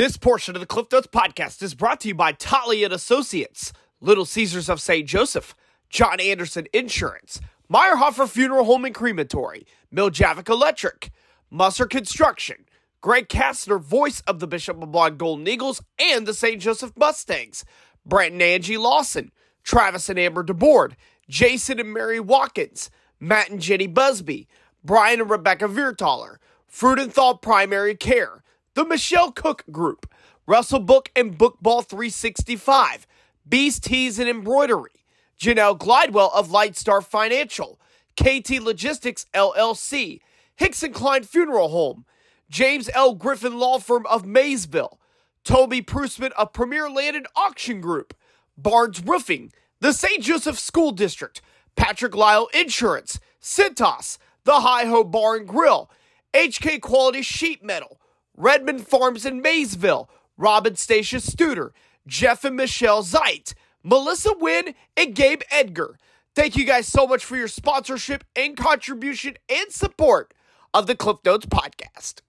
[0.00, 3.70] This portion of the Cliff Notes podcast is brought to you by Totley and Associates,
[4.00, 5.06] Little Caesars of St.
[5.06, 5.54] Joseph,
[5.90, 7.38] John Anderson Insurance,
[7.70, 11.10] Meierhoffer Funeral Home and Crematory, Miljavik Electric,
[11.50, 12.64] Musser Construction,
[13.02, 16.62] Greg Kastner, voice of the Bishop LeBlond Golden Eagles and the St.
[16.62, 17.66] Joseph Mustangs,
[18.06, 19.30] Brent and Angie Lawson,
[19.64, 20.94] Travis and Amber DeBoard,
[21.28, 22.90] Jason and Mary Watkins,
[23.20, 24.48] Matt and Jenny Busby,
[24.82, 26.36] Brian and Rebecca Viertaler,
[26.72, 28.42] Fruidenthal Primary Care,
[28.80, 30.10] the Michelle Cook Group,
[30.46, 33.06] Russell Book and Bookball 365,
[33.46, 35.04] Beast Tees and Embroidery,
[35.38, 37.78] Janelle Glidewell of Lightstar Financial,
[38.18, 40.20] KT Logistics LLC,
[40.56, 42.06] Hickson Klein Funeral Home,
[42.48, 43.14] James L.
[43.14, 44.98] Griffin Law Firm of Maysville,
[45.44, 48.14] Toby Prusman of Premier Landed Auction Group,
[48.56, 50.22] Barnes Roofing, the St.
[50.22, 51.42] Joseph School District,
[51.76, 55.90] Patrick Lyle Insurance, Cintas, the Hi Ho Bar and Grill,
[56.32, 58.00] HK Quality Sheet Metal,
[58.40, 60.08] Redmond Farms in Maysville,
[60.38, 61.72] Robin Stacia Studer,
[62.06, 65.98] Jeff and Michelle Zeit, Melissa Wynn, and Gabe Edgar.
[66.34, 70.32] Thank you guys so much for your sponsorship and contribution and support
[70.72, 72.22] of the Cliff Notes podcast.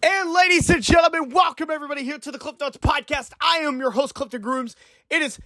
[0.00, 3.32] And ladies and gentlemen, welcome everybody here to the Cliff Notes podcast.
[3.40, 4.76] I am your host, Clifton Grooms.
[5.10, 5.40] It is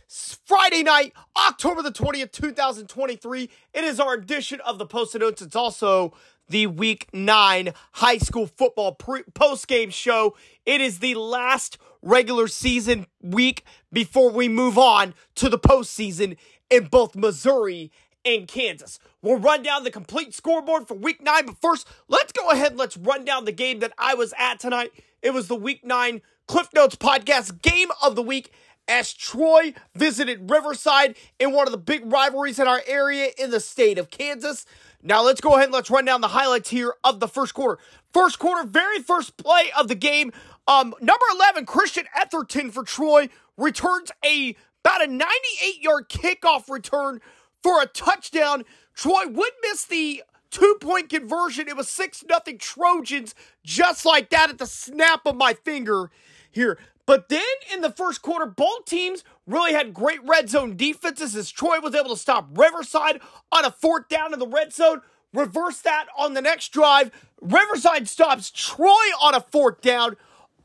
[0.44, 3.50] Friday night, October the 20th, 2023.
[3.72, 5.40] It is our edition of the Post Notes.
[5.40, 6.12] It's also
[6.48, 10.36] the week nine high school football pre- post game show.
[10.66, 16.36] It is the last regular season week before we move on to the postseason
[16.70, 17.90] in both Missouri
[18.24, 18.98] and Kansas.
[19.22, 22.78] We'll run down the complete scoreboard for week nine, but first, let's go ahead and
[22.78, 24.92] let's run down the game that I was at tonight.
[25.22, 28.52] It was the week nine Cliff Notes podcast game of the week
[28.88, 33.60] as Troy visited Riverside in one of the big rivalries in our area in the
[33.60, 34.64] state of Kansas.
[35.02, 37.80] Now let's go ahead and let's run down the highlights here of the first quarter.
[38.12, 40.32] First quarter, very first play of the game.
[40.66, 47.20] Um, number 11, Christian Etherton for Troy returns a about a 98 yard kickoff return
[47.62, 48.64] for a touchdown.
[48.94, 51.68] Troy would miss the two point conversion.
[51.68, 56.10] It was 6 nothing Trojans, just like that at the snap of my finger
[56.50, 56.78] here.
[57.06, 57.40] But then
[57.72, 61.94] in the first quarter, both teams really had great red zone defenses as Troy was
[61.94, 63.20] able to stop Riverside
[63.50, 65.00] on a fourth down in the red zone.
[65.32, 67.10] Reverse that on the next drive.
[67.40, 68.86] Riverside stops Troy
[69.20, 70.16] on a fourth down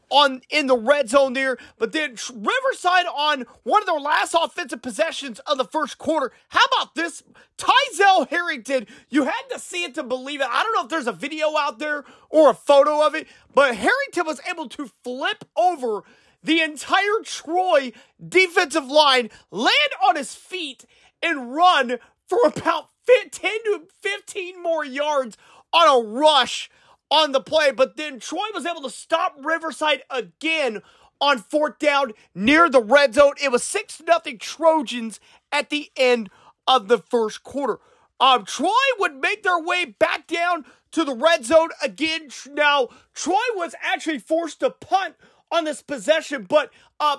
[0.09, 1.57] on in the red zone there.
[1.79, 6.31] But then Riverside on one of their last offensive possessions of the first quarter.
[6.49, 7.23] How about this?
[7.57, 10.47] Tyzel Harrington, you had to see it to believe it.
[10.49, 13.75] I don't know if there's a video out there or a photo of it, but
[13.75, 16.03] Harrington was able to flip over
[16.43, 17.93] the entire Troy
[18.25, 19.73] defensive line, land
[20.07, 20.85] on his feet,
[21.21, 25.37] and run for about 10 to 15 more yards
[25.71, 26.69] on a rush
[27.09, 27.71] on the play.
[27.71, 30.81] But then Troy was able to stop Riverside again
[31.21, 33.33] on fourth down near the red zone.
[33.41, 35.19] It was 6 0 Trojans
[35.51, 36.29] at the end
[36.67, 37.79] of the first quarter.
[38.19, 42.29] Um, Troy would make their way back down to the red zone again.
[42.51, 45.15] Now, Troy was actually forced to punt
[45.53, 47.17] on this possession, but uh,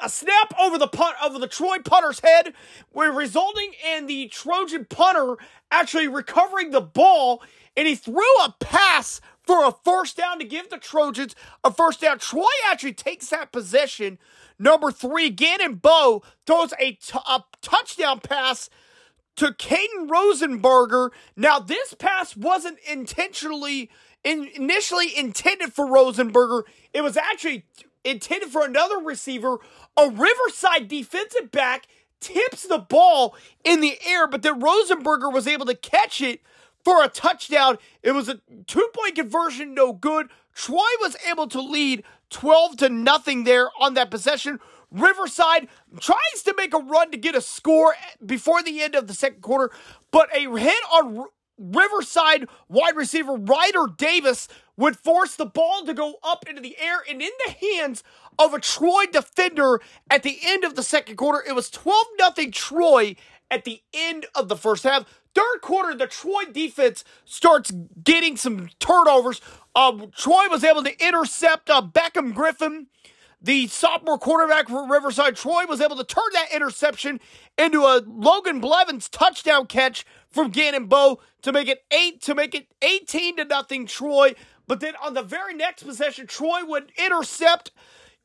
[0.00, 2.54] a snap over the punt over the Troy punter's head,
[2.94, 5.36] resulting in the Trojan punter
[5.70, 7.42] actually recovering the ball,
[7.76, 11.34] and he threw a pass for a first down to give the Trojans
[11.64, 12.18] a first down.
[12.18, 14.18] Troy actually takes that possession.
[14.58, 18.70] Number three, Gannon Bow throws a, t- a touchdown pass
[19.36, 21.10] to Caden Rosenberger.
[21.36, 23.90] Now, this pass wasn't intentionally
[24.24, 26.62] in, initially intended for Rosenberger.
[26.92, 27.64] It was actually
[28.04, 29.58] intended for another receiver.
[29.96, 31.86] A Riverside defensive back
[32.20, 36.40] tips the ball in the air, but then Rosenberger was able to catch it
[36.84, 37.78] for a touchdown.
[38.02, 40.28] It was a two point conversion, no good.
[40.54, 44.58] Troy was able to lead 12 to nothing there on that possession.
[44.90, 45.68] Riverside
[46.00, 47.94] tries to make a run to get a score
[48.24, 49.70] before the end of the second quarter,
[50.10, 51.26] but a hit on
[51.62, 56.98] Riverside wide receiver Ryder Davis would force the ball to go up into the air
[57.08, 58.02] and in the hands
[58.38, 61.42] of a Troy defender at the end of the second quarter.
[61.46, 62.06] It was 12
[62.36, 63.16] 0 Troy
[63.50, 65.04] at the end of the first half.
[65.34, 67.72] Third quarter, the Troy defense starts
[68.02, 69.40] getting some turnovers.
[69.74, 72.88] Um, Troy was able to intercept uh, Beckham Griffin,
[73.42, 75.36] the sophomore quarterback for Riverside.
[75.36, 77.20] Troy was able to turn that interception
[77.58, 82.54] into a Logan Blevins touchdown catch from Gannon Bow to make it eight to make
[82.54, 84.34] it 18 to nothing Troy.
[84.66, 87.72] But then on the very next possession, Troy would intercept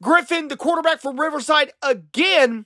[0.01, 2.65] Griffin, the quarterback from Riverside, again.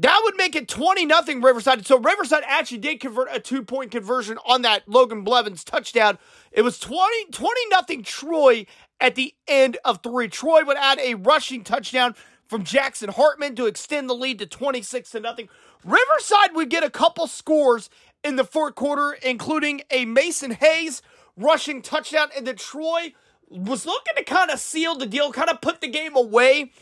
[0.00, 1.84] That would make it 20 nothing Riverside.
[1.84, 6.18] So Riverside actually did convert a two point conversion on that Logan Blevins touchdown.
[6.52, 8.66] It was 20 20 nothing Troy
[9.00, 10.28] at the end of three.
[10.28, 12.14] Troy would add a rushing touchdown
[12.46, 15.48] from Jackson Hartman to extend the lead to 26 to nothing.
[15.84, 17.90] Riverside would get a couple scores
[18.24, 21.02] in the fourth quarter, including a Mason Hayes
[21.36, 23.12] rushing touchdown, and then Troy
[23.48, 26.72] was looking to kind of seal the deal, kind of put the game away.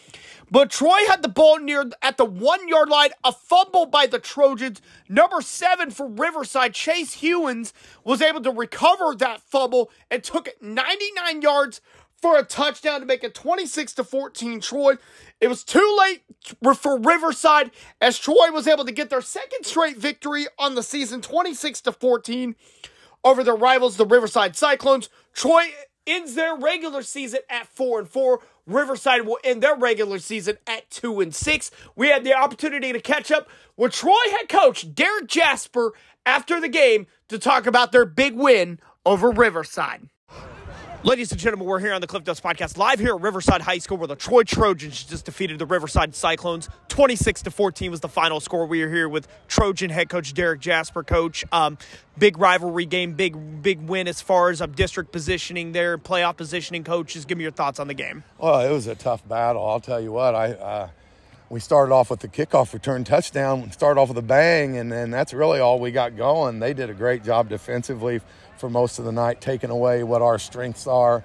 [0.50, 4.20] But Troy had the ball near at the one yard line, a fumble by the
[4.20, 4.80] Trojans.
[5.08, 7.72] Number seven for Riverside, Chase Hewins,
[8.04, 11.80] was able to recover that fumble and took it 99 yards
[12.26, 14.94] for a touchdown to make it 26 to 14 Troy.
[15.40, 16.24] It was too late
[16.74, 17.70] for Riverside
[18.00, 21.92] as Troy was able to get their second straight victory on the season 26 to
[21.92, 22.56] 14
[23.22, 25.08] over their rivals the Riverside Cyclones.
[25.34, 25.66] Troy
[26.04, 28.40] ends their regular season at 4 and 4.
[28.66, 31.70] Riverside will end their regular season at 2 and 6.
[31.94, 35.92] We had the opportunity to catch up with Troy head coach Derek Jasper
[36.24, 40.08] after the game to talk about their big win over Riverside.
[41.06, 43.78] Ladies and gentlemen, we're here on the Cliff Notes Podcast, live here at Riverside High
[43.78, 46.68] School, where the Troy Trojans just defeated the Riverside Cyclones.
[46.88, 48.66] 26 to 14 was the final score.
[48.66, 51.04] We are here with Trojan head coach Derek Jasper.
[51.04, 51.78] Coach, um,
[52.18, 56.82] big rivalry game, big big win as far as um, district positioning there, playoff positioning.
[56.82, 58.24] Coaches, give me your thoughts on the game.
[58.38, 59.64] Well, it was a tough battle.
[59.64, 60.34] I'll tell you what.
[60.34, 60.88] I uh,
[61.50, 63.70] we started off with the kickoff return touchdown.
[63.70, 66.58] Started off with a bang, and then that's really all we got going.
[66.58, 68.22] They did a great job defensively
[68.58, 71.24] for most of the night, taking away what our strengths are.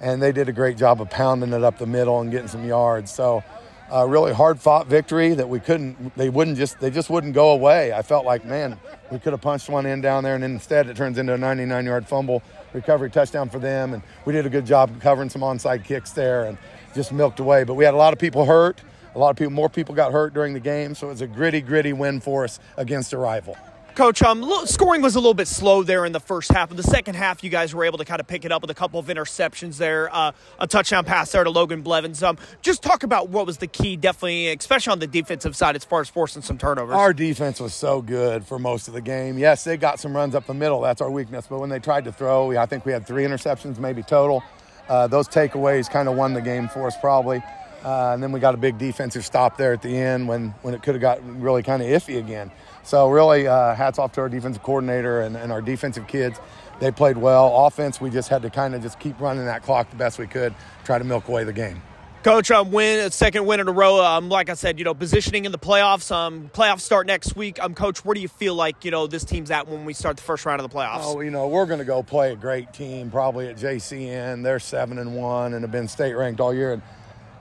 [0.00, 2.64] And they did a great job of pounding it up the middle and getting some
[2.64, 3.12] yards.
[3.12, 3.44] So,
[3.92, 7.50] uh, really hard fought victory that we couldn't, they wouldn't just, they just wouldn't go
[7.50, 7.92] away.
[7.92, 8.78] I felt like, man,
[9.10, 11.84] we could have punched one in down there, and instead it turns into a 99
[11.84, 12.42] yard fumble
[12.72, 13.94] recovery touchdown for them.
[13.94, 16.56] And we did a good job covering some onside kicks there and
[16.94, 17.64] just milked away.
[17.64, 18.80] But we had a lot of people hurt.
[19.16, 21.26] A lot of people, more people got hurt during the game, so it was a
[21.26, 23.56] gritty, gritty win for us against a rival.
[23.94, 26.70] Coach, um, scoring was a little bit slow there in the first half.
[26.70, 28.70] In the second half, you guys were able to kind of pick it up with
[28.70, 32.22] a couple of interceptions there, uh, a touchdown pass there to Logan Blevins.
[32.22, 35.84] Um, just talk about what was the key, definitely, especially on the defensive side, as
[35.84, 36.94] far as forcing some turnovers.
[36.94, 39.38] Our defense was so good for most of the game.
[39.38, 40.80] Yes, they got some runs up the middle.
[40.80, 41.46] That's our weakness.
[41.48, 44.42] But when they tried to throw, I think we had three interceptions, maybe total.
[44.88, 47.42] Uh, those takeaways kind of won the game for us, probably.
[47.84, 50.74] Uh, and then we got a big defensive stop there at the end when, when
[50.74, 52.50] it could have got really kind of iffy again.
[52.82, 56.40] So really, uh, hats off to our defensive coordinator and, and, our defensive kids.
[56.80, 57.66] They played well.
[57.66, 60.26] Offense, we just had to kind of just keep running that clock the best we
[60.26, 60.54] could,
[60.84, 61.82] try to milk away the game.
[62.22, 64.04] Coach, um, win second win in a row.
[64.04, 66.14] Um, like I said, you know, positioning in the playoffs.
[66.14, 67.62] Um, playoffs start next week.
[67.62, 70.18] Um, Coach, where do you feel like you know this team's at when we start
[70.18, 71.00] the first round of the playoffs?
[71.02, 74.42] Oh, you know, we're going to go play a great team, probably at JCN.
[74.42, 76.74] They're seven and one and have been state ranked all year.
[76.74, 76.82] And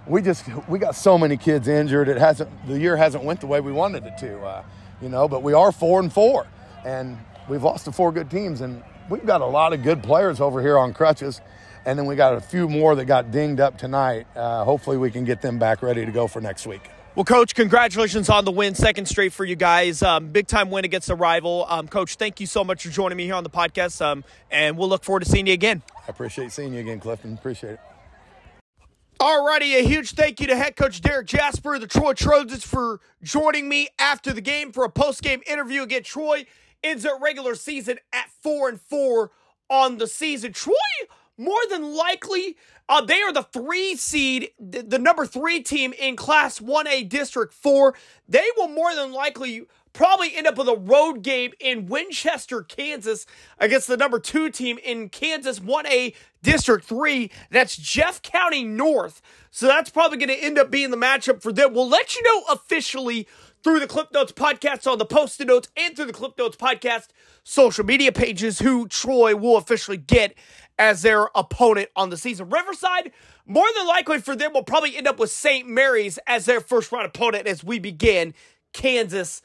[0.07, 2.07] we just we got so many kids injured.
[2.07, 4.39] It hasn't the year hasn't went the way we wanted it to.
[4.39, 4.63] Uh,
[5.01, 6.47] you know, but we are four and four,
[6.85, 7.17] and
[7.47, 10.61] we've lost to four good teams, and we've got a lot of good players over
[10.61, 11.41] here on crutches,
[11.85, 14.27] and then we got a few more that got dinged up tonight.
[14.35, 16.89] Uh, hopefully, we can get them back ready to go for next week.
[17.15, 20.01] Well, Coach, congratulations on the win, second straight for you guys.
[20.03, 21.65] Um, big time win against a rival.
[21.67, 24.77] Um, Coach, thank you so much for joining me here on the podcast, um, and
[24.77, 25.81] we'll look forward to seeing you again.
[26.07, 27.33] I appreciate seeing you again, Clifton.
[27.33, 27.88] Appreciate it.
[29.19, 33.67] Alrighty, a huge thank you to head coach Derek Jasper, the Troy Trojans, for joining
[33.67, 36.45] me after the game for a post-game interview against Troy.
[36.85, 39.31] Ends their regular season at four and four
[39.69, 40.53] on the season.
[40.53, 40.73] Troy,
[41.37, 42.55] more than likely,
[42.87, 47.53] uh, they are the three seed, the, the number three team in Class 1A District
[47.53, 47.93] 4.
[48.29, 53.25] They will more than likely probably end up with a road game in Winchester, Kansas
[53.57, 57.31] against the number two team in Kansas 1A District 3.
[57.51, 59.21] That's Jeff County North.
[59.51, 61.73] So that's probably going to end up being the matchup for them.
[61.73, 63.27] We'll let you know officially
[63.63, 67.07] through the Cliff Notes podcast on the post notes and through the Cliff Notes podcast
[67.43, 70.35] social media pages who Troy will officially get
[70.77, 72.49] as their opponent on the season.
[72.49, 73.11] Riverside,
[73.45, 75.67] more than likely for them, will probably end up with St.
[75.67, 78.33] Mary's as their first round opponent as we begin
[78.71, 79.41] Kansas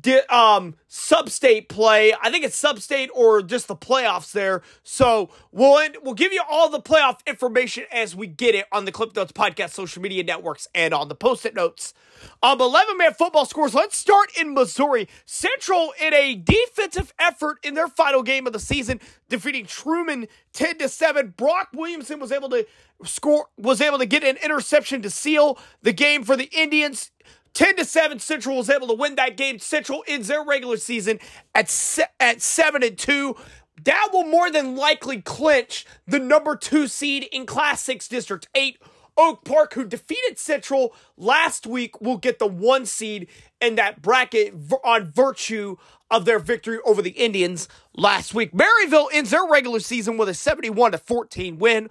[0.00, 2.14] di- um sub-state play.
[2.22, 4.62] I think it's sub-state or just the playoffs there.
[4.82, 8.84] So we'll end, we'll give you all the playoff information as we get it on
[8.84, 11.94] the Cliff Notes podcast, social media networks, and on the post-it notes.
[12.42, 13.74] Um, 11 man football scores.
[13.74, 15.08] Let's start in Missouri.
[15.24, 20.78] Central in a defensive effort in their final game of the season, defeating Truman 10
[20.78, 21.34] to 7.
[21.36, 22.66] Brock Williamson was able to
[23.04, 27.10] score, was able to get an interception to seal the game for the Indians.
[27.54, 29.58] 10 to 7 Central was able to win that game.
[29.58, 31.18] Central ends their regular season
[31.54, 33.36] at se- at 7 and 2.
[33.84, 38.78] That will more than likely clinch the number 2 seed in Class 6 District 8.
[39.16, 43.28] Oak Park, who defeated Central last week, will get the 1 seed
[43.60, 44.54] in that bracket
[44.84, 45.76] on virtue
[46.10, 48.52] of their victory over the Indians last week.
[48.52, 51.90] Maryville ends their regular season with a 71 to 14 win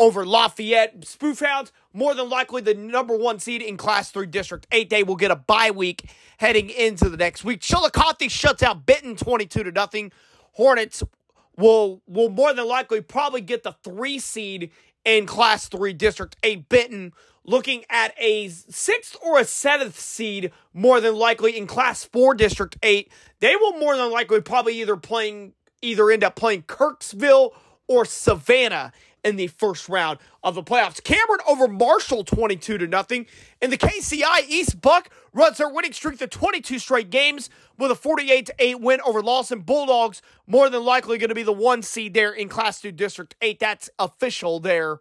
[0.00, 1.02] over Lafayette.
[1.02, 4.90] Spoofhounds, more than likely the number one seed in Class 3 District 8.
[4.90, 7.60] They will get a bye week heading into the next week.
[7.60, 10.10] Chillicothe shuts out Benton 22 to nothing.
[10.52, 11.04] Hornets
[11.56, 14.72] will will more than likely probably get the three seed
[15.04, 16.68] in Class 3 District 8.
[16.68, 17.12] Benton
[17.44, 22.76] looking at a sixth or a seventh seed, more than likely in Class 4 District
[22.82, 23.12] 8.
[23.40, 25.52] They will more than likely probably either playing
[25.82, 27.52] either end up playing Kirksville
[27.88, 28.92] or Savannah
[29.24, 31.02] in the first round of the playoffs.
[31.02, 33.26] Cameron over Marshall 22 to nothing.
[33.60, 37.94] And the KCI East Buck runs their winning streak to 22 straight games with a
[37.94, 40.22] 48 to 8 win over Lawson Bulldogs.
[40.46, 43.58] More than likely going to be the one seed there in Class 2 District 8.
[43.58, 45.00] That's official there.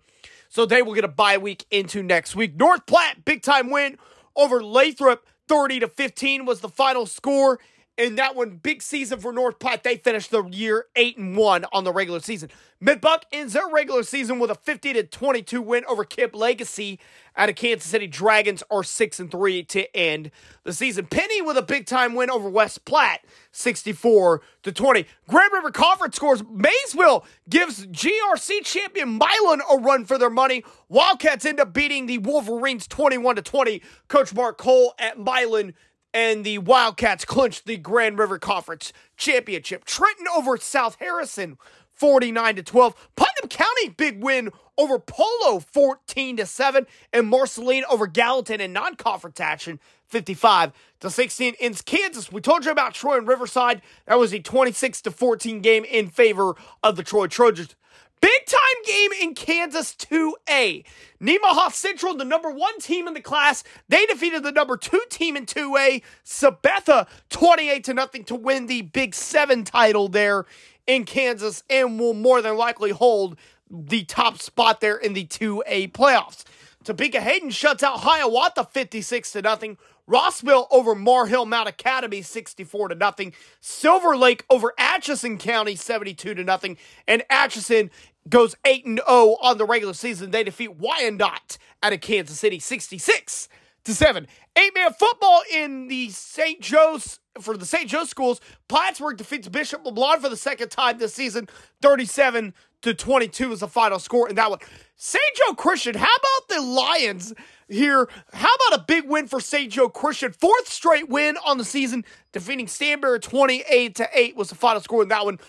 [0.49, 2.55] So they will get a bye week into next week.
[2.55, 3.97] North Platte big time win
[4.35, 7.59] over Lathrop 30 to 15 was the final score
[7.99, 9.83] in that one, big season for North Platte.
[9.83, 12.49] They finished the year eight and one on the regular season.
[12.81, 16.97] Midbuck ends their regular season with a 50 to 22 win over KIPP Legacy
[17.35, 20.31] out of Kansas City Dragons, are six and three to end
[20.63, 21.05] the season.
[21.05, 25.05] Penney with a big time win over West Platte, 64 to 20.
[25.27, 26.41] Grand River Conference scores.
[26.49, 30.63] Maysville gives GRC champion Milan a run for their money.
[30.87, 33.81] Wildcats end up beating the Wolverines 21 to 20.
[34.07, 35.73] Coach Mark Cole at Milan
[36.13, 39.85] and the Wildcats clinched the Grand River Conference Championship.
[39.85, 41.57] Trenton over South Harrison
[41.93, 43.09] 49 to 12.
[43.15, 49.39] Putnam County big win over Polo 14 to 7 and Marceline over Gallatin in non-conference
[49.41, 52.31] action 55 to 16 in Kansas.
[52.31, 53.81] We told you about Troy and Riverside.
[54.05, 57.75] That was a 26 to 14 game in favor of the Troy Trojans.
[58.21, 60.83] Big time game in Kansas 2A.
[61.21, 65.37] Nemaha Central, the number one team in the class, they defeated the number two team
[65.37, 70.45] in 2A, Sabetha, 28 to nothing to win the Big Seven title there
[70.87, 73.37] in Kansas and will more than likely hold
[73.69, 76.43] the top spot there in the 2A playoffs.
[76.83, 79.77] Topeka Hayden shuts out Hiawatha 56 to nothing.
[80.07, 83.33] Rossville over Maur Hill-Mount Academy 64 to nothing.
[83.61, 86.77] Silver Lake over Atchison County 72 to nothing.
[87.07, 87.91] And Atchison
[88.27, 90.31] goes 8 and 0 on the regular season.
[90.31, 93.49] They defeat Wyandotte out of Kansas City 66
[93.85, 94.27] to 7.
[94.57, 96.59] Eight man football in the St.
[96.59, 97.89] Joe's for the St.
[97.89, 98.41] Joe schools.
[98.67, 101.47] Plattsburgh defeats Bishop LeBlond for the second time this season
[101.81, 104.59] 37 to 22 is the final score in that one.
[104.95, 105.23] St.
[105.35, 107.33] Joe Christian, how about the Lions
[107.69, 108.09] here?
[108.33, 109.71] How about a big win for St.
[109.71, 110.33] Joe Christian?
[110.33, 115.03] Fourth straight win on the season, defeating Stanberry 28 to 8 was the final score
[115.03, 115.39] in that one.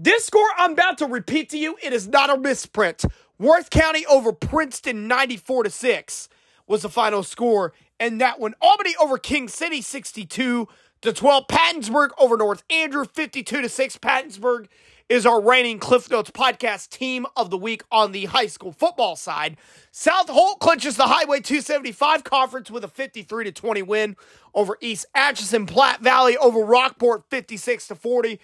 [0.00, 3.04] This score I'm about to repeat to you, it is not a misprint.
[3.36, 6.28] Worth County over Princeton 94 to 6
[6.68, 7.72] was the final score.
[7.98, 10.68] And that one, Albany over King City 62
[11.00, 11.48] to 12.
[11.48, 13.98] Pattonsburg over North Andrew 52 to 6.
[13.98, 14.66] Pattonsburg
[15.08, 19.16] is our reigning Cliff Notes podcast team of the week on the high school football
[19.16, 19.56] side.
[19.90, 24.16] South Holt clinches the Highway 275 conference with a 53 to 20 win
[24.54, 25.66] over East Atchison.
[25.66, 28.38] Platte Valley over Rockport 56 to 40.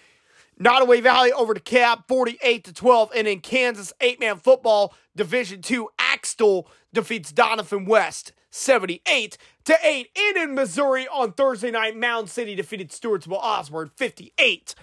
[0.59, 3.11] Nodaway Valley over to Cap 48 to 12.
[3.15, 10.09] And in Kansas, eight man football, Division two, Axtell defeats Doniphan West 78 to 8.
[10.17, 14.75] And in Missouri on Thursday night, Mound City defeated Stewartsville Osborn 58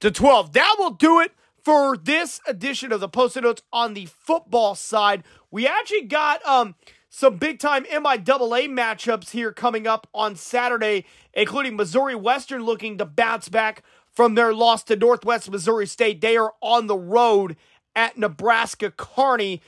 [0.00, 0.52] to 12.
[0.52, 5.22] That will do it for this edition of the Post-it Notes on the football side.
[5.50, 6.74] We actually got um
[7.14, 13.04] some big time MIAA matchups here coming up on Saturday, including Missouri Western looking to
[13.04, 16.20] bounce back from their loss to Northwest Missouri State.
[16.20, 17.56] They are on the road
[17.96, 19.60] at Nebraska Kearney.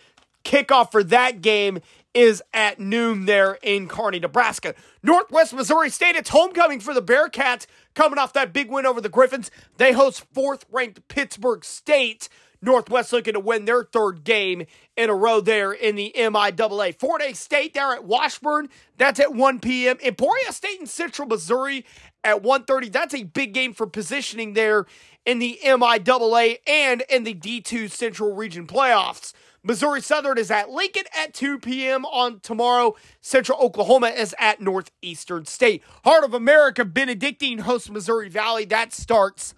[0.45, 1.81] Kickoff for that game
[2.13, 4.75] is at noon there in Kearney, Nebraska.
[5.03, 9.09] Northwest Missouri State, it's homecoming for the Bearcats coming off that big win over the
[9.09, 9.51] Griffins.
[9.79, 12.29] They host fourth ranked Pittsburg State.
[12.63, 14.65] Northwest looking to win their third game
[14.97, 16.99] in a row there in the MIAA.
[16.99, 18.69] Fort Hays State there at Washburn.
[18.97, 19.99] That's at 1 p.m.
[20.03, 21.85] Emporia State in Central Missouri
[22.25, 22.91] at 1.30.
[22.91, 24.87] That's a big game for positioning there
[25.25, 29.33] in the MIAA and in the D2 Central Region playoffs.
[29.63, 32.05] Missouri Southern is at Lincoln at 2 p.m.
[32.05, 32.95] on tomorrow.
[33.23, 35.83] Central Oklahoma is at Northeastern State.
[36.05, 38.67] Heart of America Benedictine hosts Missouri Valley.
[38.67, 39.55] That starts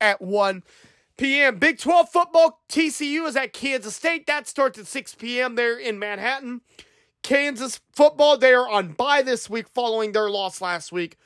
[0.00, 0.62] at 1
[1.16, 1.58] p.m.
[1.58, 4.28] Big 12 football TCU is at Kansas State.
[4.28, 5.56] That starts at 6 p.m.
[5.56, 6.60] there in Manhattan.
[7.24, 11.16] Kansas football, they are on bye this week following their loss last week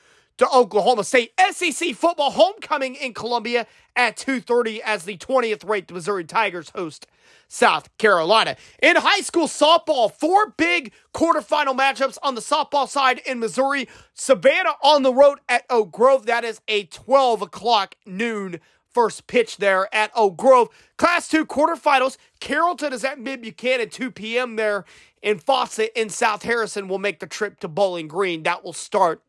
[0.43, 1.33] to Oklahoma State.
[1.53, 7.07] SEC football homecoming in Columbia at 2:30 as the 20th ranked Missouri Tigers host
[7.47, 8.57] South Carolina.
[8.83, 13.89] In high school softball, four big quarterfinal matchups on the softball side in Missouri.
[14.15, 16.27] Savannah on the road at Oak Grove.
[16.27, 18.59] That is a 12 o'clock noon
[18.93, 20.71] first pitch there at Oak Grove.
[20.97, 22.17] Class 2 quarterfinals.
[22.41, 24.57] Carrollton is at Mid Buchanan, 2 p.m.
[24.57, 24.85] there.
[25.23, 28.43] And Fawcett in South Harrison will make the trip to Bowling Green.
[28.43, 29.23] That will start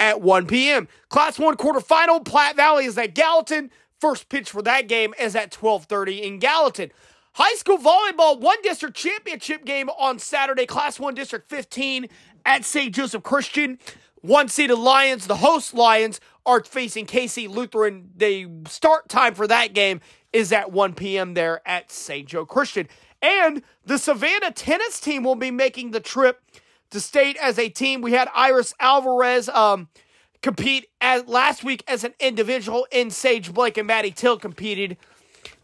[0.00, 0.88] at 1 p.m.
[1.08, 2.24] Class 1 quarterfinal.
[2.24, 3.70] Platte Valley is at Gallatin.
[4.00, 6.92] First pitch for that game is at 12:30 in Gallatin.
[7.34, 12.08] High school volleyball one district championship game on Saturday, Class 1 District 15
[12.44, 12.94] at St.
[12.94, 13.78] Joseph Christian.
[14.20, 18.10] One seeded Lions, the host Lions, are facing KC Lutheran.
[18.16, 20.00] The start time for that game
[20.32, 21.34] is at 1 p.m.
[21.34, 22.26] there at St.
[22.26, 22.88] Joe Christian.
[23.22, 26.42] And the Savannah tennis team will be making the trip
[26.90, 28.00] to state as a team.
[28.00, 29.88] We had Iris Alvarez um,
[30.42, 34.96] compete as last week as an individual, and Sage Blake and Maddie Till competed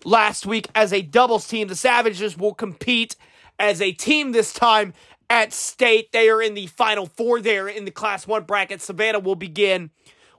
[0.04, 1.68] last week as a doubles team.
[1.68, 3.16] The Savages will compete
[3.58, 4.94] as a team this time
[5.30, 6.12] at state.
[6.12, 8.82] They are in the final four there in the Class 1 bracket.
[8.82, 9.90] Savannah will begin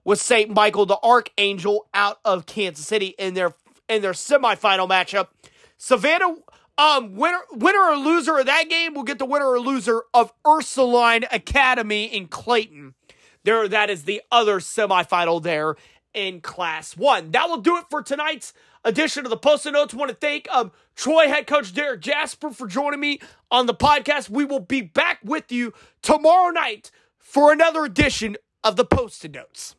[0.04, 0.54] with St.
[0.54, 3.54] Michael the Archangel out of Kansas City in their
[3.88, 5.28] in their semifinal matchup.
[5.78, 6.36] Savannah
[6.78, 10.34] um winner winner or loser of that game will get the winner or loser of
[10.46, 12.96] Ursuline Academy in Clayton.
[13.44, 15.76] There that is the other semifinal there
[16.14, 17.32] in class 1.
[17.32, 18.54] That will do it for tonight's
[18.84, 19.94] edition of the Post Notes.
[19.94, 23.20] want to thank um Troy head coach Derek Jasper for joining me
[23.52, 24.30] on the podcast.
[24.30, 29.76] We will be back with you tomorrow night for another edition of the Post Notes.